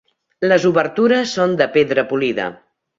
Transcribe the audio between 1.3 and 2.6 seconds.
són de pedra polida.